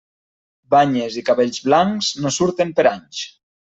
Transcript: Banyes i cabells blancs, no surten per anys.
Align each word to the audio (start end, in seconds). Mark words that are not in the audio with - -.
Banyes 0.75 1.19
i 1.23 1.25
cabells 1.29 1.63
blancs, 1.69 2.13
no 2.25 2.37
surten 2.41 2.77
per 2.83 2.91
anys. 2.99 3.27